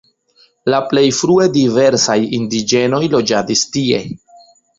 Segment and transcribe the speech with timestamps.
[0.73, 4.03] La plej frue diversaj indiĝenoj loĝadis tie.